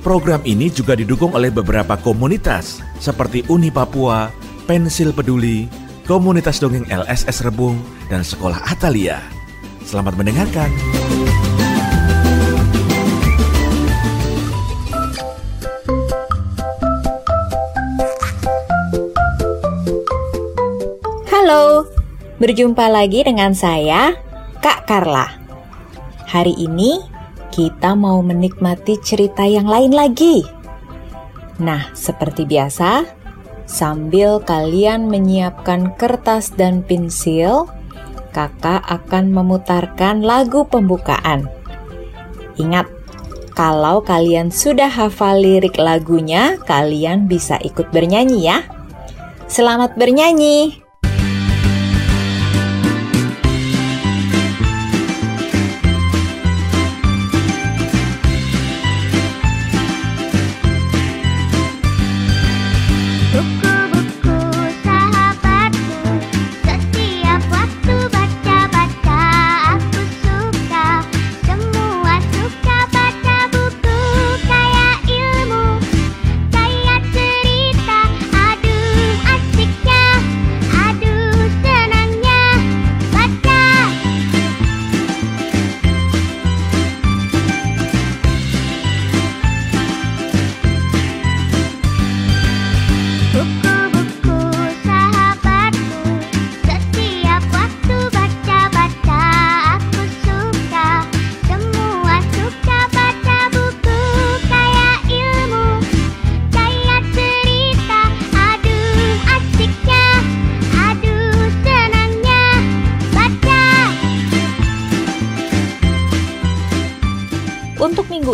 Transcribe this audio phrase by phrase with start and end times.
[0.00, 4.32] Program ini juga didukung oleh beberapa komunitas seperti Uni Papua,
[4.64, 5.68] Pensil Peduli,
[6.08, 7.76] komunitas dongeng LSS Rebung,
[8.08, 9.20] dan sekolah Atalia.
[9.84, 10.72] Selamat mendengarkan.
[21.28, 21.84] Halo,
[22.40, 24.16] berjumpa lagi dengan saya,
[24.64, 25.28] Kak Carla.
[26.24, 27.19] Hari ini
[27.50, 30.46] kita mau menikmati cerita yang lain lagi.
[31.60, 33.20] Nah, seperti biasa,
[33.70, 37.70] Sambil kalian menyiapkan kertas dan pensil,
[38.34, 41.46] kakak akan memutarkan lagu pembukaan.
[42.58, 42.90] Ingat,
[43.54, 48.66] kalau kalian sudah hafal lirik lagunya, kalian bisa ikut bernyanyi ya.
[49.46, 50.79] Selamat bernyanyi!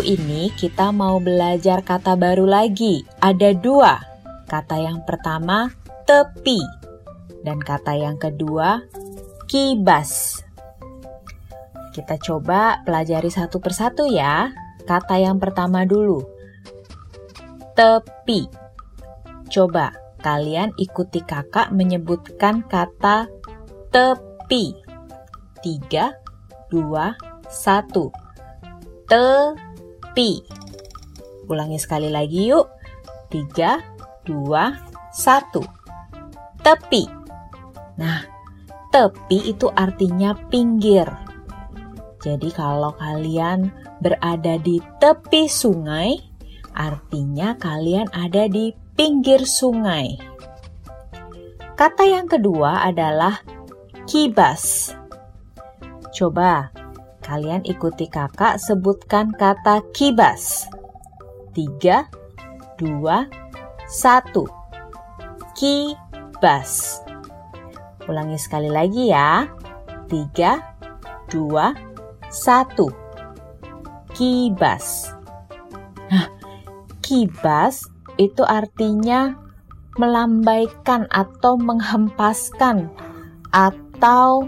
[0.06, 3.02] Ini kita mau belajar kata baru lagi.
[3.18, 3.98] Ada dua.
[4.46, 5.74] Kata yang pertama
[6.06, 6.62] tepi
[7.42, 8.86] dan kata yang kedua
[9.50, 10.40] kibas.
[11.90, 14.54] Kita coba pelajari satu persatu ya.
[14.86, 16.22] Kata yang pertama dulu.
[17.74, 18.46] Tepi.
[19.50, 19.90] Coba
[20.22, 23.26] kalian ikuti kakak menyebutkan kata
[23.90, 24.70] tepi.
[25.58, 26.14] Tiga,
[26.70, 27.18] dua,
[27.50, 28.14] satu.
[29.10, 29.65] Tepi
[30.16, 30.40] tepi.
[31.44, 32.72] Ulangi sekali lagi yuk.
[33.28, 33.84] Tiga,
[34.24, 34.72] dua,
[35.12, 35.60] satu.
[36.64, 37.04] Tepi.
[38.00, 38.24] Nah,
[38.88, 41.04] tepi itu artinya pinggir.
[42.24, 43.68] Jadi kalau kalian
[44.00, 46.16] berada di tepi sungai,
[46.72, 50.16] artinya kalian ada di pinggir sungai.
[51.76, 53.44] Kata yang kedua adalah
[54.08, 54.96] kibas.
[56.16, 56.72] Coba
[57.26, 60.70] Kalian ikuti kakak sebutkan kata kibas.
[61.50, 62.06] Tiga,
[62.78, 63.26] dua,
[63.90, 64.46] satu.
[65.58, 67.02] Kibas.
[68.06, 69.42] Ulangi sekali lagi ya.
[70.06, 70.78] Tiga,
[71.26, 71.74] dua,
[72.30, 72.94] satu.
[74.14, 75.10] Kibas.
[76.06, 76.30] Nah,
[77.02, 77.90] kibas
[78.22, 79.34] itu artinya
[79.98, 82.86] melambaikan atau menghempaskan
[83.50, 84.46] atau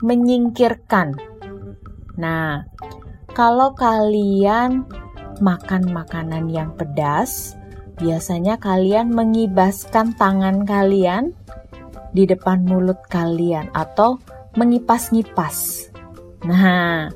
[0.00, 1.31] menyingkirkan
[2.16, 2.68] Nah,
[3.32, 4.84] kalau kalian
[5.40, 7.56] makan makanan yang pedas,
[7.96, 11.32] biasanya kalian mengibaskan tangan kalian
[12.12, 14.20] di depan mulut kalian atau
[14.56, 15.88] mengipas-ngipas.
[16.44, 17.08] Nah,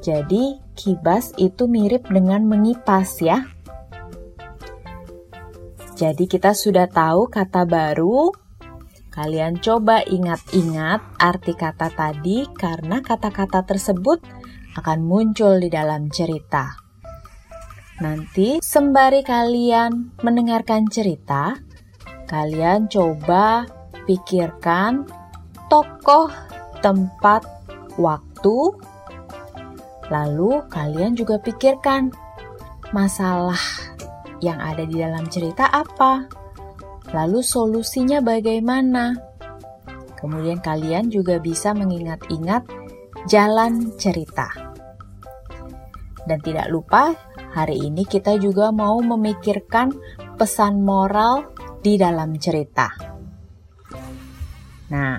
[0.00, 3.44] jadi kibas itu mirip dengan mengipas ya.
[6.00, 8.32] Jadi kita sudah tahu kata baru
[9.10, 14.22] Kalian coba ingat-ingat arti kata tadi karena kata-kata tersebut
[14.78, 16.78] akan muncul di dalam cerita.
[18.00, 21.58] Nanti sembari kalian mendengarkan cerita,
[22.30, 23.66] kalian coba
[24.08, 25.04] pikirkan
[25.68, 26.32] tokoh,
[26.80, 27.44] tempat,
[28.00, 28.58] waktu,
[30.08, 32.08] lalu kalian juga pikirkan
[32.96, 33.60] masalah
[34.40, 36.39] yang ada di dalam cerita apa.
[37.10, 39.18] Lalu solusinya bagaimana?
[40.14, 42.68] Kemudian kalian juga bisa mengingat-ingat
[43.26, 44.46] jalan cerita.
[46.22, 47.10] Dan tidak lupa
[47.50, 49.90] hari ini kita juga mau memikirkan
[50.38, 51.50] pesan moral
[51.82, 52.92] di dalam cerita.
[54.92, 55.18] Nah,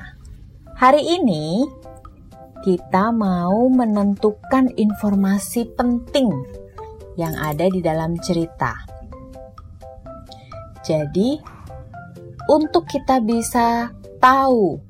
[0.78, 1.66] hari ini
[2.62, 6.30] kita mau menentukan informasi penting
[7.18, 8.78] yang ada di dalam cerita.
[10.82, 11.61] Jadi,
[12.52, 14.84] untuk kita bisa tahu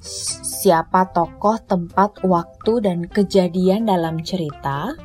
[0.00, 4.96] siapa tokoh, tempat, waktu, dan kejadian dalam cerita,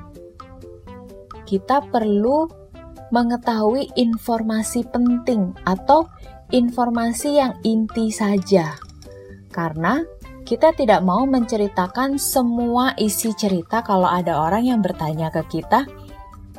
[1.44, 2.48] kita perlu
[3.12, 6.07] mengetahui informasi penting atau
[6.56, 8.80] informasi yang inti saja.
[9.51, 10.00] Karena
[10.48, 15.83] kita tidak mau menceritakan semua isi cerita kalau ada orang yang bertanya ke kita,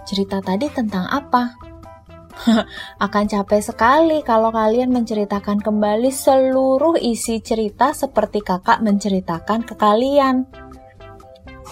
[0.04, 1.67] cerita tadi tentang apa?
[3.04, 10.46] Akan capek sekali kalau kalian menceritakan kembali seluruh isi cerita seperti kakak menceritakan ke kalian.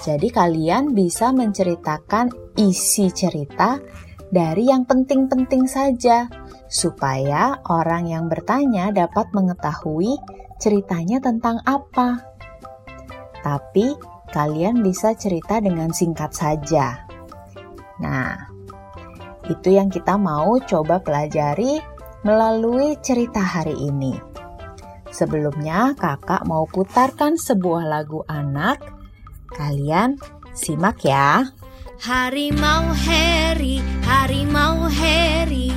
[0.04, 2.28] Jadi kalian bisa menceritakan
[2.58, 3.80] isi cerita
[4.28, 6.28] dari yang penting-penting saja
[6.66, 10.18] supaya orang yang bertanya dapat mengetahui
[10.58, 12.20] ceritanya tentang apa.
[13.40, 13.94] Tapi
[14.34, 17.06] kalian bisa cerita dengan singkat saja.
[18.02, 18.45] Nah,
[19.50, 21.78] itu yang kita mau coba pelajari
[22.26, 24.14] melalui cerita hari ini.
[25.10, 28.96] Sebelumnya, kakak mau putarkan sebuah lagu anak
[29.56, 30.20] Kalian
[30.52, 31.46] simak ya.
[31.96, 35.72] Harimau Harry, harimau Harry,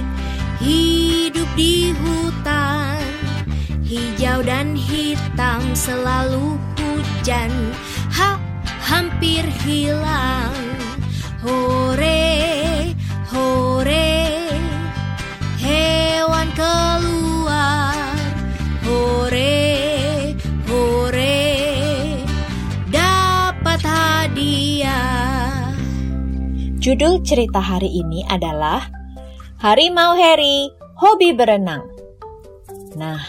[0.60, 3.00] hidup di hutan.
[3.88, 7.52] Hijau dan hitam selalu hujan,
[8.14, 8.36] ha,
[8.84, 10.54] hampir hilang.
[11.40, 12.59] Hore,
[13.30, 14.50] hore,
[15.62, 18.18] hewan keluar.
[18.84, 19.70] Hore,
[26.80, 28.88] Judul cerita hari ini adalah
[29.60, 31.84] Harimau Harry Hobi Berenang.
[32.96, 33.20] Nah,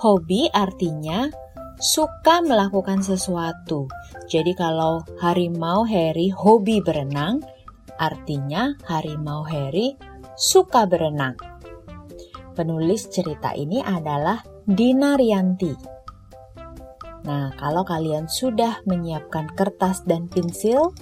[0.00, 1.28] hobi artinya
[1.76, 3.90] suka melakukan sesuatu.
[4.32, 7.44] Jadi kalau harimau Harry hobi berenang,
[7.96, 9.96] artinya harimau Harry
[10.36, 11.36] suka berenang.
[12.56, 15.74] Penulis cerita ini adalah Dina Rianti.
[17.26, 20.94] Nah, kalau kalian sudah menyiapkan kertas dan pensil,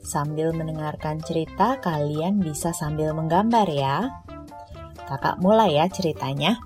[0.00, 4.24] Sambil mendengarkan cerita, kalian bisa sambil menggambar ya.
[5.04, 6.56] Kakak mulai ya ceritanya.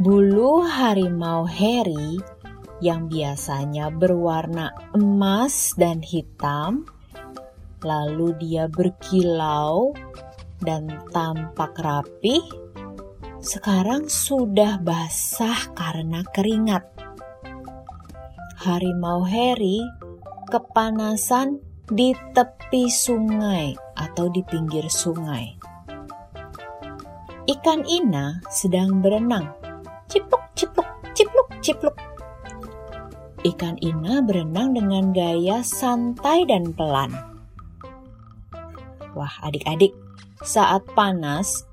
[0.00, 2.16] Bulu harimau Harry
[2.80, 6.88] yang biasanya berwarna emas dan hitam,
[7.84, 9.92] lalu dia berkilau
[10.60, 12.44] dan tampak rapi,
[13.40, 16.84] sekarang sudah basah karena keringat.
[18.60, 19.80] Harimau Harry
[20.52, 25.56] kepanasan di tepi sungai atau di pinggir sungai.
[27.48, 29.48] Ikan ina sedang berenang.
[30.12, 30.86] Cipluk, cipluk,
[31.16, 31.96] cipluk, cipluk.
[33.40, 37.29] Ikan ina berenang dengan gaya santai dan pelan.
[39.14, 39.90] Wah, adik-adik,
[40.44, 41.66] saat panas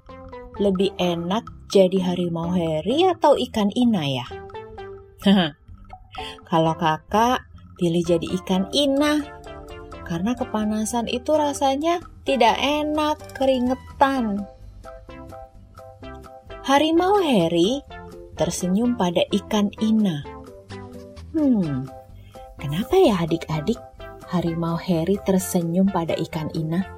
[0.57, 4.27] lebih enak jadi harimau heri atau ikan ina ya?
[6.49, 7.45] Kalau kakak
[7.77, 9.21] pilih jadi ikan ina.
[10.07, 14.47] Karena kepanasan itu rasanya tidak enak, keringetan.
[16.63, 17.83] Harimau Harry
[18.39, 20.23] tersenyum pada ikan ina.
[21.35, 21.85] Hmm,
[22.55, 23.77] kenapa ya adik-adik
[24.31, 26.96] harimau Harry tersenyum pada ikan ina?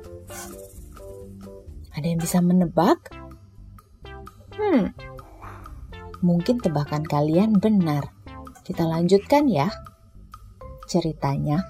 [2.00, 3.12] Ada yang bisa menebak?
[4.56, 4.96] Hmm,
[6.24, 8.16] mungkin tebakan kalian benar.
[8.64, 9.68] Kita lanjutkan ya
[10.88, 11.68] ceritanya.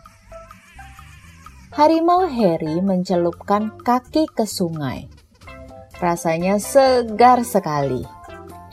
[1.73, 5.09] Harimau Harry mencelupkan kaki ke sungai.
[5.97, 8.05] Rasanya segar sekali.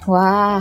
[0.04, 0.60] Wah,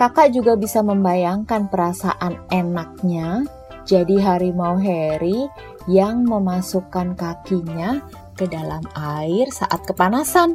[0.00, 3.44] kakak juga bisa membayangkan perasaan enaknya
[3.84, 5.52] jadi harimau Harry
[5.88, 8.04] yang memasukkan kakinya
[8.38, 10.54] ke dalam air saat kepanasan.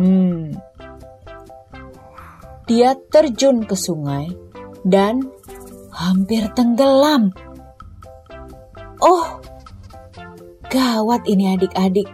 [0.00, 0.56] Hmm.
[2.64, 4.32] Dia terjun ke sungai
[4.88, 5.20] dan
[5.92, 7.28] hampir tenggelam.
[9.04, 9.44] Oh,
[10.72, 12.08] gawat ini adik-adik.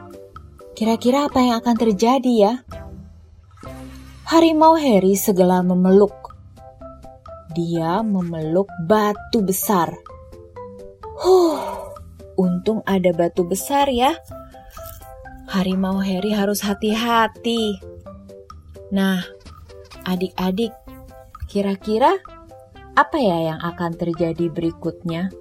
[0.74, 2.54] Kira-kira apa yang akan terjadi ya?
[4.26, 6.34] Harimau Harry segera memeluk.
[7.54, 9.90] Dia memeluk batu besar.
[11.20, 11.58] Huh,
[12.38, 14.18] untung ada batu besar ya.
[15.50, 17.82] Harimau Harry harus hati-hati.
[18.94, 19.18] Nah,
[20.06, 20.70] adik-adik,
[21.50, 22.22] kira-kira
[22.94, 25.34] apa ya yang akan terjadi berikutnya?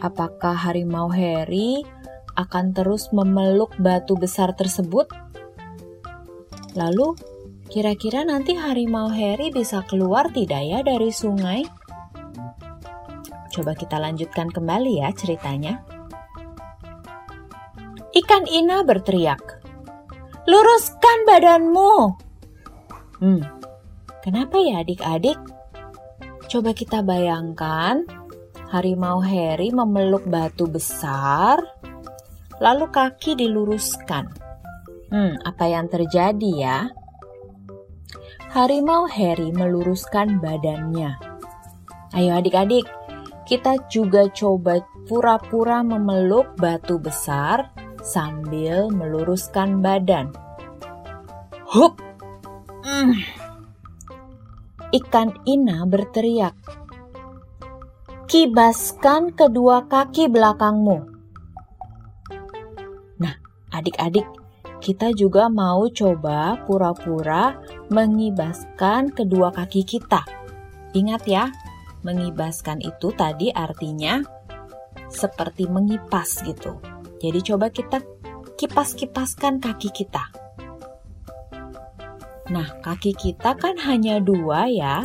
[0.00, 1.84] Apakah harimau Harry
[2.40, 5.12] akan terus memeluk batu besar tersebut?
[6.72, 7.20] Lalu,
[7.68, 11.68] kira-kira nanti harimau Harry bisa keluar tidak ya dari sungai?
[13.52, 15.95] Coba kita lanjutkan kembali ya ceritanya.
[18.16, 19.60] Ikan Ina berteriak,
[20.48, 22.16] "Luruskan badanmu!"
[23.20, 23.44] Hmm,
[24.24, 25.36] kenapa ya adik-adik?
[26.48, 28.08] Coba kita bayangkan
[28.72, 31.60] harimau Harry memeluk batu besar,
[32.56, 34.32] lalu kaki diluruskan.
[35.12, 36.88] Hmm, apa yang terjadi ya?
[38.48, 41.20] Harimau Harry meluruskan badannya.
[42.16, 42.88] Ayo adik-adik,
[43.44, 47.76] kita juga coba pura-pura memeluk batu besar
[48.06, 50.30] sambil meluruskan badan.
[51.66, 51.98] Hup!
[52.86, 53.18] Mm.
[54.94, 56.54] Ikan Ina berteriak.
[58.30, 60.98] Kibaskan kedua kaki belakangmu.
[63.18, 63.34] Nah,
[63.74, 64.26] adik-adik,
[64.78, 67.58] kita juga mau coba pura-pura
[67.90, 70.22] mengibaskan kedua kaki kita.
[70.94, 71.50] Ingat ya,
[72.06, 74.22] mengibaskan itu tadi artinya
[75.10, 76.78] seperti mengipas gitu.
[77.26, 77.98] Jadi coba kita
[78.54, 80.30] kipas-kipaskan kaki kita.
[82.54, 85.02] Nah, kaki kita kan hanya dua ya.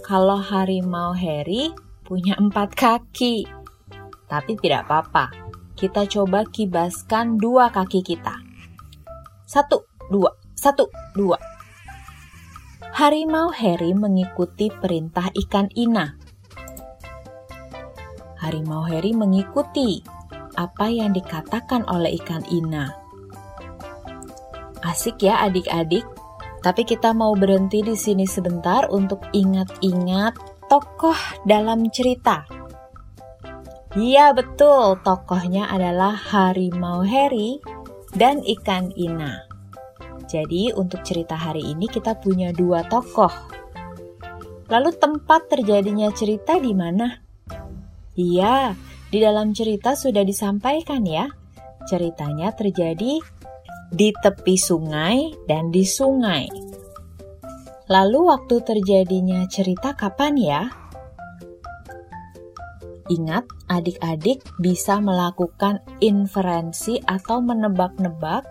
[0.00, 1.68] Kalau harimau Harry
[2.08, 3.44] punya empat kaki.
[4.24, 5.28] Tapi tidak apa-apa.
[5.76, 8.40] Kita coba kibaskan dua kaki kita.
[9.44, 11.36] Satu, dua, satu, dua.
[12.96, 16.16] Harimau Harry mengikuti perintah ikan Ina.
[18.40, 20.02] Harimau Harry mengikuti
[20.58, 22.90] apa yang dikatakan oleh ikan Ina.
[24.82, 26.02] Asik ya adik-adik,
[26.66, 30.34] tapi kita mau berhenti di sini sebentar untuk ingat-ingat
[30.66, 32.42] tokoh dalam cerita.
[33.94, 37.62] Iya betul, tokohnya adalah harimau Harry
[38.12, 39.46] dan ikan Ina.
[40.28, 43.32] Jadi untuk cerita hari ini kita punya dua tokoh.
[44.68, 47.24] Lalu tempat terjadinya cerita di mana?
[48.12, 48.76] Iya,
[49.08, 51.28] di dalam cerita sudah disampaikan ya,
[51.88, 53.20] ceritanya terjadi
[53.88, 56.44] di tepi sungai dan di sungai.
[57.88, 60.62] Lalu waktu terjadinya cerita kapan ya?
[63.08, 68.44] Ingat, adik-adik bisa melakukan inferensi atau menebak-nebak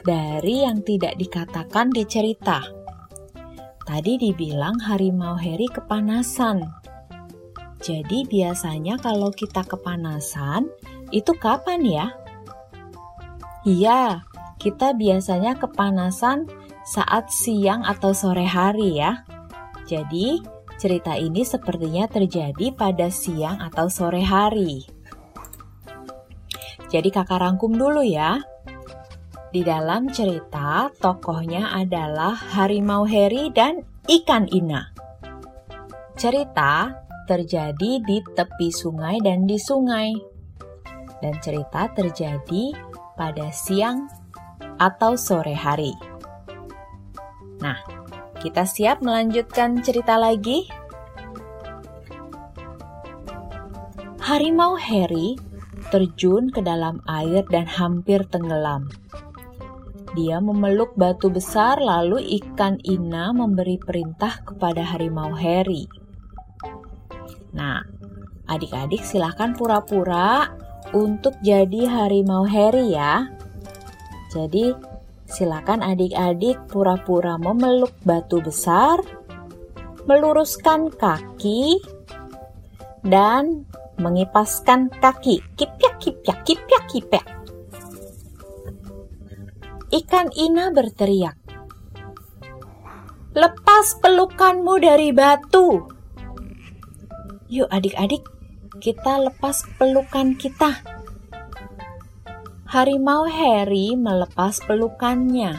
[0.00, 2.64] dari yang tidak dikatakan di cerita.
[3.84, 6.79] Tadi dibilang harimau Harry kepanasan.
[7.80, 10.68] Jadi biasanya kalau kita kepanasan,
[11.08, 12.06] itu kapan ya?
[13.64, 14.24] Iya,
[14.60, 16.44] kita biasanya kepanasan
[16.84, 19.24] saat siang atau sore hari ya.
[19.88, 20.44] Jadi,
[20.76, 24.84] cerita ini sepertinya terjadi pada siang atau sore hari.
[26.92, 28.44] Jadi kakak rangkum dulu ya.
[29.50, 34.90] Di dalam cerita, tokohnya adalah harimau Harry dan ikan Ina.
[36.14, 36.94] Cerita
[37.30, 40.10] terjadi di tepi sungai dan di sungai.
[41.22, 42.74] Dan cerita terjadi
[43.14, 44.10] pada siang
[44.82, 45.94] atau sore hari.
[47.62, 47.78] Nah,
[48.42, 50.66] kita siap melanjutkan cerita lagi?
[54.18, 55.38] Harimau Harry
[55.94, 58.90] terjun ke dalam air dan hampir tenggelam.
[60.18, 65.86] Dia memeluk batu besar, lalu ikan Ina memberi perintah kepada harimau Harry
[67.50, 67.82] Nah,
[68.46, 70.50] adik-adik silahkan pura-pura
[70.94, 73.26] untuk jadi harimau Harry ya.
[74.30, 74.74] Jadi,
[75.26, 79.02] silakan adik-adik pura-pura memeluk batu besar,
[80.06, 81.82] meluruskan kaki,
[83.02, 83.66] dan
[83.98, 85.42] mengipaskan kaki.
[85.58, 87.26] Kipyak, kipyak, kipyak, kipyak.
[89.90, 91.34] Ikan Ina berteriak,
[93.30, 95.86] Lepas pelukanmu dari batu.
[97.50, 98.22] Yuk adik-adik,
[98.78, 100.78] kita lepas pelukan kita.
[102.70, 105.58] Harimau Harry melepas pelukannya.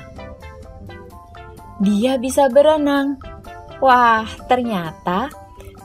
[1.83, 3.19] Dia bisa berenang.
[3.83, 5.27] Wah, ternyata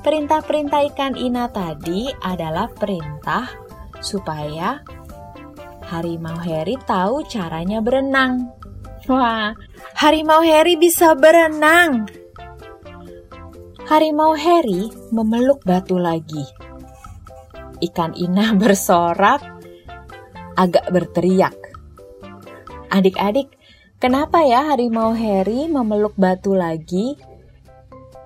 [0.07, 3.51] perintah-perintah ikan Ina tadi adalah perintah
[3.99, 4.79] supaya
[5.91, 8.47] Harimau Harry tahu caranya berenang.
[9.11, 9.51] Wah,
[9.99, 12.07] Harimau Harry bisa berenang.
[13.87, 16.43] Harimau Harry memeluk batu lagi.
[17.79, 19.43] Ikan Ina bersorak,
[20.59, 21.55] agak berteriak.
[22.91, 23.55] Adik-adik,
[24.03, 27.15] kenapa ya harimau Harry memeluk batu lagi?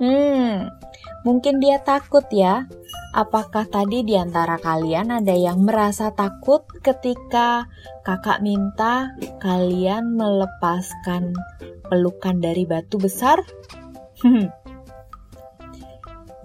[0.01, 0.73] Hmm,
[1.21, 2.65] Mungkin dia takut ya.
[3.13, 7.67] Apakah tadi di antara kalian ada yang merasa takut ketika
[8.07, 9.13] kakak minta
[9.43, 11.35] kalian melepaskan
[11.91, 13.43] pelukan dari batu besar?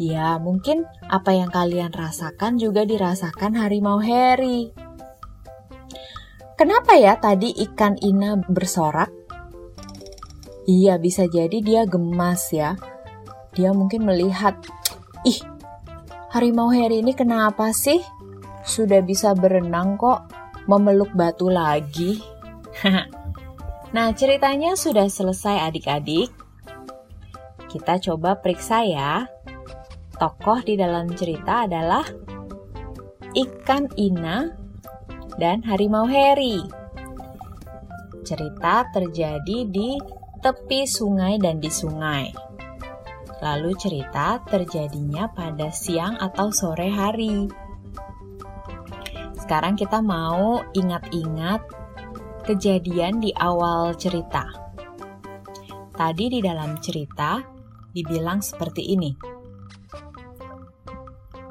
[0.02, 4.72] ya, mungkin apa yang kalian rasakan juga dirasakan harimau Harry.
[6.56, 9.12] Kenapa ya tadi ikan Ina bersorak?
[10.66, 12.80] Iya, bisa jadi dia gemas ya.
[13.54, 14.56] Dia mungkin melihat,
[15.28, 15.38] ih,
[16.32, 18.00] harimau Harry ini kenapa sih?
[18.66, 20.26] Sudah bisa berenang kok,
[20.66, 22.24] memeluk batu lagi.
[23.96, 26.34] nah, ceritanya sudah selesai adik-adik.
[27.70, 29.28] Kita coba periksa ya.
[30.16, 32.08] Tokoh di dalam cerita adalah
[33.36, 34.48] ikan Ina
[35.36, 36.64] dan harimau Harry.
[38.24, 40.00] Cerita terjadi di
[40.40, 42.32] tepi sungai dan di sungai.
[43.44, 47.52] Lalu cerita terjadinya pada siang atau sore hari.
[49.36, 51.60] Sekarang kita mau ingat-ingat
[52.48, 54.48] kejadian di awal cerita.
[55.92, 57.44] Tadi di dalam cerita
[57.92, 59.35] dibilang seperti ini.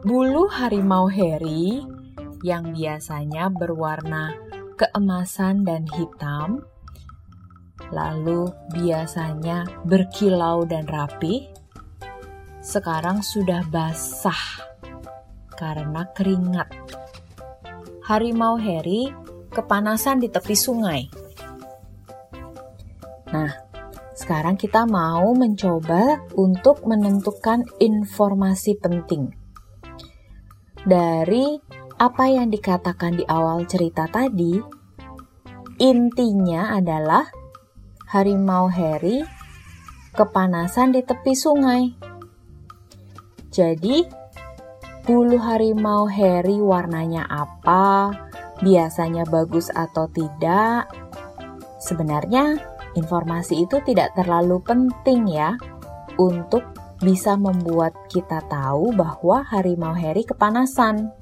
[0.05, 1.81] Bulu harimau Harry
[2.45, 4.37] yang biasanya berwarna
[4.77, 6.61] keemasan dan hitam
[7.89, 11.49] lalu biasanya berkilau dan rapi,
[12.61, 14.69] sekarang sudah basah
[15.57, 16.69] karena keringat.
[18.05, 19.09] Harimau Harry
[19.57, 21.09] kepanasan di tepi sungai.
[23.33, 23.53] Nah,
[24.13, 29.44] sekarang kita mau mencoba untuk menentukan informasi penting
[30.85, 31.57] dari
[31.97, 34.61] apa yang dikatakan di awal cerita tadi.
[35.81, 37.27] Intinya adalah
[38.15, 39.25] harimau Harry
[40.15, 41.83] kepanasan di tepi sungai.
[43.51, 44.07] Jadi,
[45.03, 48.15] bulu harimau Harry warnanya apa?
[48.63, 50.87] Biasanya bagus atau tidak?
[51.83, 52.55] Sebenarnya,
[52.95, 55.59] informasi itu tidak terlalu penting ya
[56.19, 56.74] untuk
[57.05, 61.13] bisa membuat kita tahu bahwa harimau Harry kepanasan.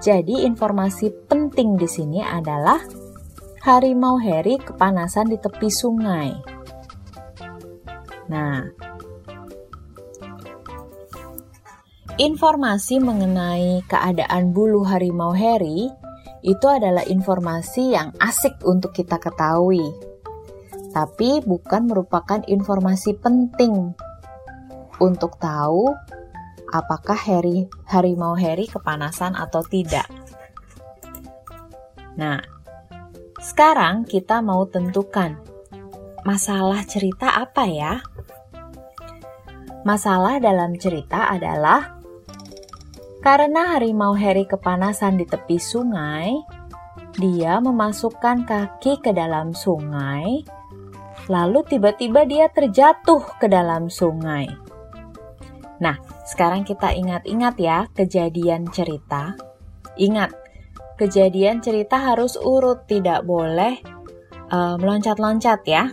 [0.00, 2.80] Jadi, informasi penting di sini adalah
[3.66, 6.30] harimau Harry kepanasan di tepi sungai.
[8.30, 8.64] Nah,
[12.16, 15.90] informasi mengenai keadaan bulu harimau Harry
[16.40, 19.84] itu adalah informasi yang asik untuk kita ketahui,
[20.96, 23.92] tapi bukan merupakan informasi penting
[25.00, 25.90] untuk tahu
[26.70, 30.06] apakah Harry harimau Harry kepanasan atau tidak.
[32.14, 32.38] Nah,
[33.40, 35.40] sekarang kita mau tentukan
[36.22, 37.94] masalah cerita apa ya?
[39.80, 41.96] Masalah dalam cerita adalah
[43.20, 46.40] karena harimau Harry kepanasan di tepi sungai,
[47.20, 50.40] dia memasukkan kaki ke dalam sungai,
[51.28, 54.48] lalu tiba-tiba dia terjatuh ke dalam sungai.
[55.80, 55.96] Nah,
[56.28, 59.32] sekarang kita ingat-ingat ya kejadian cerita.
[59.96, 60.30] Ingat,
[61.00, 63.80] kejadian cerita harus urut, tidak boleh
[64.52, 65.88] uh, meloncat-loncat ya.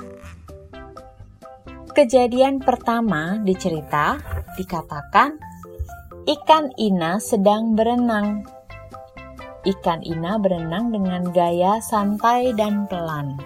[1.95, 4.21] Kejadian pertama di cerita
[4.53, 5.39] dikatakan
[6.29, 8.45] ikan Ina sedang berenang.
[9.65, 13.39] Ikan Ina berenang dengan gaya santai dan pelan.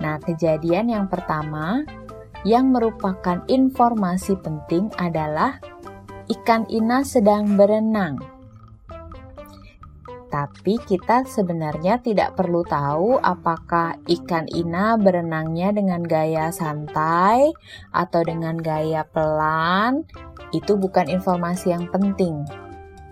[0.00, 1.84] Nah, kejadian yang pertama
[2.44, 5.58] yang merupakan informasi penting adalah
[6.28, 8.20] ikan Ina sedang berenang.
[10.34, 17.54] Tapi kita sebenarnya tidak perlu tahu apakah ikan ina berenangnya dengan gaya santai
[17.94, 20.02] atau dengan gaya pelan.
[20.50, 22.42] Itu bukan informasi yang penting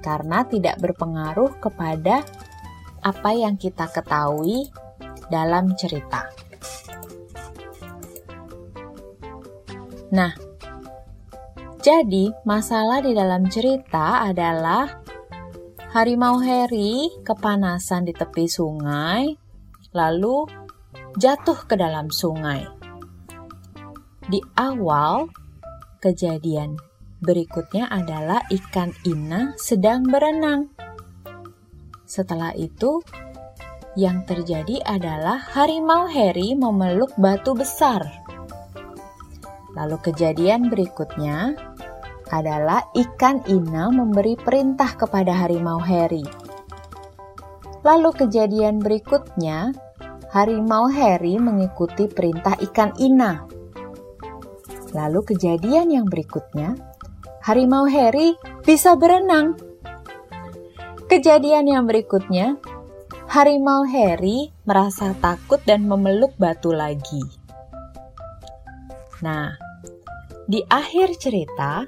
[0.03, 2.27] karena tidak berpengaruh kepada
[3.07, 4.67] apa yang kita ketahui
[5.31, 6.42] dalam cerita.
[10.13, 10.37] Nah,
[11.81, 14.87] jadi masalah di dalam cerita adalah
[15.93, 19.29] Harimau Harry kepanasan di tepi sungai,
[19.97, 20.49] lalu
[21.17, 22.65] jatuh ke dalam sungai.
[24.25, 25.29] Di awal
[26.01, 26.77] kejadian
[27.21, 30.73] berikutnya adalah ikan Ina sedang berenang.
[32.09, 33.01] Setelah itu,
[33.93, 38.22] yang terjadi adalah harimau Harry memeluk batu besar.
[39.73, 41.57] Lalu kejadian berikutnya
[42.33, 46.25] adalah ikan Ina memberi perintah kepada harimau Harry.
[47.85, 49.77] Lalu kejadian berikutnya,
[50.33, 53.45] harimau Harry mengikuti perintah ikan Ina.
[54.93, 56.77] Lalu kejadian yang berikutnya,
[57.45, 59.57] harimau Harry bisa berenang.
[61.09, 62.57] Kejadian yang berikutnya,
[63.29, 67.42] harimau Harry merasa takut dan memeluk batu lagi.
[69.23, 69.55] Nah,
[70.51, 71.87] di akhir cerita,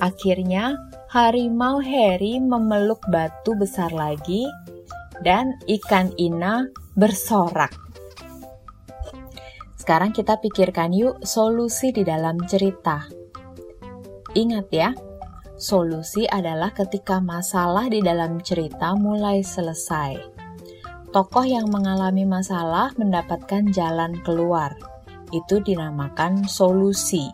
[0.00, 0.80] akhirnya
[1.12, 4.48] harimau Harry memeluk batu besar lagi
[5.20, 7.72] dan ikan Ina bersorak.
[9.76, 13.06] Sekarang kita pikirkan yuk solusi di dalam cerita.
[14.34, 14.90] Ingat ya,
[15.54, 20.18] solusi adalah ketika masalah di dalam cerita mulai selesai.
[21.14, 24.95] Tokoh yang mengalami masalah mendapatkan jalan keluar.
[25.34, 27.30] Itu dinamakan solusi.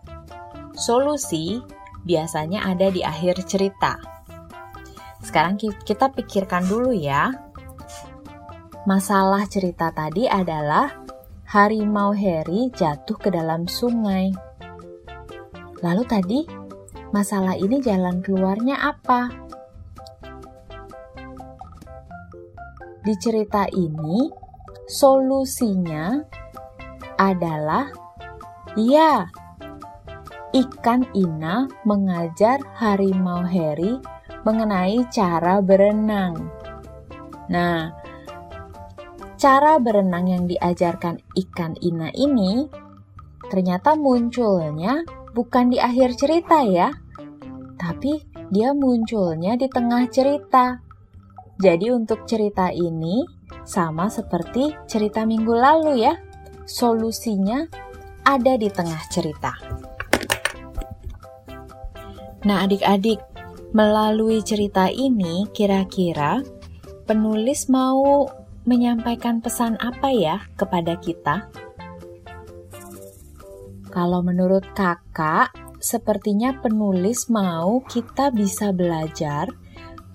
[0.72, 1.60] Solusi
[2.02, 4.00] biasanya ada di akhir cerita.
[5.22, 7.30] Sekarang kita pikirkan dulu ya.
[8.82, 10.90] Masalah cerita tadi adalah
[11.46, 14.34] harimau Harry jatuh ke dalam sungai.
[15.84, 16.40] Lalu tadi,
[17.14, 19.30] masalah ini jalan keluarnya apa?
[23.02, 24.30] Di cerita ini,
[24.86, 26.22] solusinya
[27.16, 27.88] adalah
[28.76, 29.28] ya,
[30.52, 33.96] ikan Ina mengajar harimau Harry
[34.44, 36.36] mengenai cara berenang.
[37.48, 37.92] Nah,
[39.40, 42.66] cara berenang yang diajarkan ikan Ina ini
[43.48, 45.04] ternyata munculnya
[45.36, 46.92] bukan di akhir cerita ya,
[47.76, 48.22] tapi
[48.52, 50.80] dia munculnya di tengah cerita.
[51.60, 53.22] Jadi untuk cerita ini
[53.62, 56.14] sama seperti cerita minggu lalu ya,
[56.72, 57.68] solusinya
[58.24, 59.52] ada di tengah cerita.
[62.48, 63.20] Nah adik-adik,
[63.76, 66.40] melalui cerita ini kira-kira
[67.04, 68.24] penulis mau
[68.64, 71.52] menyampaikan pesan apa ya kepada kita?
[73.92, 79.52] Kalau menurut kakak, sepertinya penulis mau kita bisa belajar.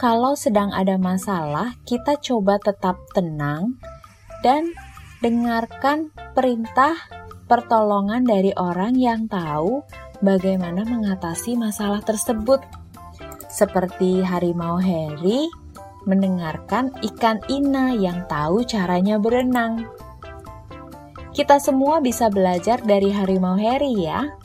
[0.02, 3.78] Kalau sedang ada masalah, kita coba tetap tenang
[4.42, 4.74] dan
[5.22, 6.94] dengarkan perintah
[7.50, 9.82] pertolongan dari orang yang tahu
[10.22, 12.62] bagaimana mengatasi masalah tersebut.
[13.48, 15.50] Seperti harimau Harry
[16.08, 19.90] mendengarkan ikan Ina yang tahu caranya berenang.
[21.34, 24.38] Kita semua bisa belajar dari harimau Harry ya.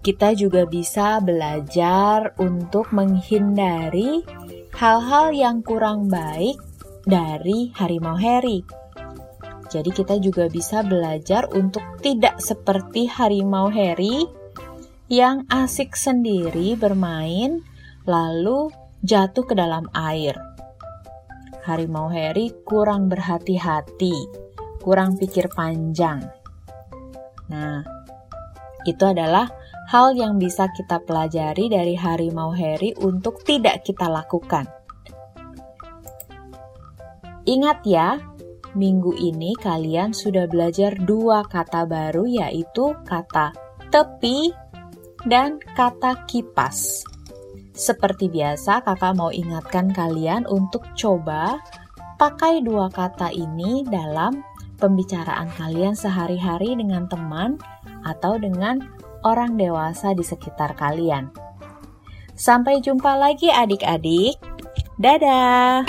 [0.00, 4.24] Kita juga bisa belajar untuk menghindari
[4.72, 6.56] hal-hal yang kurang baik
[7.04, 8.79] dari harimau Harry.
[9.70, 14.26] Jadi kita juga bisa belajar untuk tidak seperti harimau Harry
[15.06, 17.62] yang asik sendiri bermain
[18.02, 18.70] lalu
[19.06, 20.34] jatuh ke dalam air
[21.64, 24.16] harimau Harry kurang berhati-hati,
[24.80, 26.24] kurang pikir panjang.
[27.50, 27.84] Nah,
[28.86, 29.50] itu adalah
[29.90, 34.66] hal yang bisa kita pelajari dari harimau Harry untuk tidak kita lakukan.
[37.44, 38.18] Ingat ya,
[38.74, 43.54] minggu ini kalian sudah belajar dua kata baru yaitu kata
[43.90, 44.54] tepi
[45.26, 47.04] dan kata kipas.
[47.74, 51.56] Seperti biasa, kakak mau ingatkan kalian untuk coba
[52.20, 54.44] pakai dua kata ini dalam
[54.76, 57.56] pembicaraan kalian sehari-hari dengan teman
[58.04, 58.80] atau dengan
[59.24, 61.32] orang dewasa di sekitar kalian.
[62.36, 64.40] Sampai jumpa lagi adik-adik.
[64.96, 65.84] Dadah.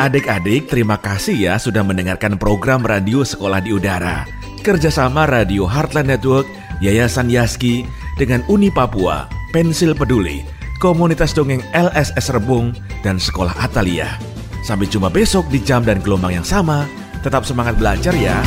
[0.00, 6.46] Adik-adik, terima kasih ya sudah mendengarkan program radio Sekolah di Udara kerjasama Radio Heartland Network,
[6.84, 7.88] Yayasan Yaski,
[8.20, 10.44] dengan Uni Papua, Pensil Peduli,
[10.78, 14.20] Komunitas Dongeng LSS Rebung, dan Sekolah Atalia.
[14.60, 16.84] Sampai jumpa besok di jam dan gelombang yang sama.
[17.24, 18.40] Tetap semangat belajar ya.